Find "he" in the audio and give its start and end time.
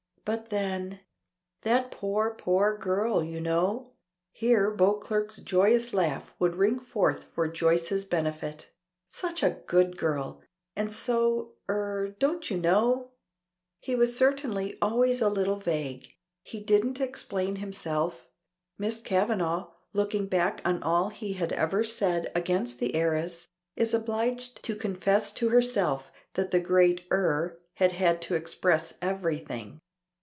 13.79-13.95, 16.43-16.59, 21.09-21.33